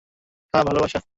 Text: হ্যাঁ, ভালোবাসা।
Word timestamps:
হ্যাঁ, 0.53 0.65
ভালোবাসা। 0.65 1.01